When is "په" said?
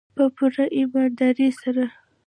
0.15-0.23